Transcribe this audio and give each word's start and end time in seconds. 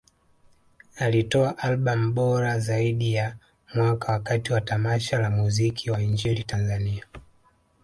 Alitoa 0.95 1.57
Albam 1.57 2.13
bora 2.15 2.59
zaidi 2.59 3.13
ya 3.13 3.37
Mwaka 3.75 4.11
wakati 4.11 4.53
wa 4.53 4.61
tamasha 4.61 5.19
la 5.19 5.29
Muziki 5.29 5.91
wa 5.91 6.01
Injili 6.01 6.43
Tanzania 6.43 7.05